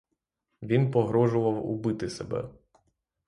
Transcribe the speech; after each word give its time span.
Він 0.61 0.91
погрожував 0.91 1.65
убити 1.65 2.09
себе. 2.09 2.49